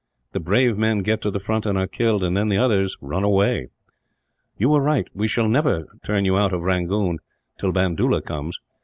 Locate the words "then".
2.35-2.47